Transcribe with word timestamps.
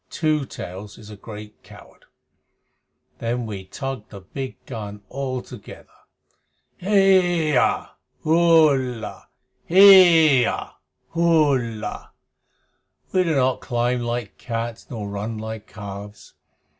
Two 0.09 0.45
Tails 0.47 0.97
is 0.97 1.11
a 1.11 1.15
great 1.15 1.61
coward. 1.61 2.05
Then 3.19 3.45
we 3.45 3.65
tug 3.65 4.09
the 4.09 4.21
big 4.21 4.57
gun 4.65 5.03
all 5.09 5.43
together 5.43 5.93
Heya 6.81 7.91
Hullah! 8.23 9.27
Heeyah! 9.69 10.71
Hullah! 11.09 12.13
We 13.13 13.23
do 13.25 13.35
not 13.35 13.61
climb 13.61 13.99
like 14.01 14.39
cats 14.39 14.89
nor 14.89 15.07
run 15.07 15.37
like 15.37 15.67
calves. 15.67 16.33